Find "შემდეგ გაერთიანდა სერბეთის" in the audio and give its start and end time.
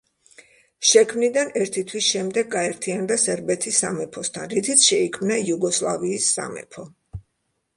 2.13-3.83